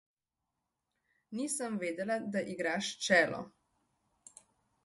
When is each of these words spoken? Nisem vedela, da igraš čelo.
Nisem 1.39 1.77
vedela, 1.83 2.17
da 2.37 2.43
igraš 2.57 2.91
čelo. 3.09 3.47